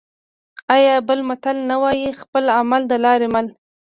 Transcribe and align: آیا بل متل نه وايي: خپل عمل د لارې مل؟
آیا 0.75 0.95
بل 1.07 1.19
متل 1.29 1.57
نه 1.69 1.75
وايي: 1.83 2.09
خپل 2.21 2.43
عمل 2.57 2.81
د 2.87 2.93
لارې 3.05 3.27
مل؟ 3.33 3.47